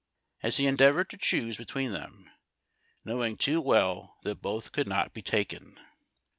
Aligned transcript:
as 0.41 0.57
he 0.57 0.65
endeavored 0.65 1.11
to 1.11 1.15
choose 1.15 1.57
between 1.57 1.91
them, 1.91 2.27
knowing 3.05 3.37
too 3.37 3.61
well 3.61 4.17
that 4.23 4.41
both 4.41 4.71
could 4.71 4.87
not 4.87 5.13
be 5.13 5.21
taken. 5.21 5.79